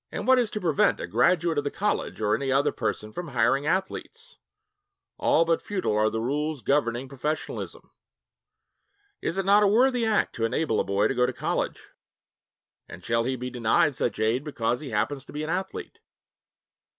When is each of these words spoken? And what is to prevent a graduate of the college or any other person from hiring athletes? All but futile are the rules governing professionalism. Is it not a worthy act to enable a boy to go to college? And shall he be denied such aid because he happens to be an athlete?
And 0.11 0.25
what 0.25 0.39
is 0.39 0.49
to 0.49 0.59
prevent 0.59 0.99
a 0.99 1.05
graduate 1.05 1.59
of 1.59 1.63
the 1.63 1.69
college 1.69 2.21
or 2.21 2.33
any 2.33 2.51
other 2.51 2.71
person 2.71 3.11
from 3.13 3.27
hiring 3.27 3.67
athletes? 3.67 4.39
All 5.19 5.45
but 5.45 5.61
futile 5.61 5.95
are 5.95 6.09
the 6.09 6.19
rules 6.19 6.63
governing 6.63 7.07
professionalism. 7.07 7.91
Is 9.21 9.37
it 9.37 9.45
not 9.45 9.61
a 9.61 9.67
worthy 9.67 10.03
act 10.03 10.33
to 10.37 10.45
enable 10.45 10.79
a 10.79 10.83
boy 10.83 11.07
to 11.07 11.13
go 11.13 11.27
to 11.27 11.33
college? 11.33 11.91
And 12.89 13.05
shall 13.05 13.25
he 13.25 13.35
be 13.35 13.51
denied 13.51 13.93
such 13.95 14.19
aid 14.19 14.43
because 14.43 14.79
he 14.79 14.89
happens 14.89 15.23
to 15.25 15.33
be 15.33 15.43
an 15.43 15.51
athlete? 15.51 15.99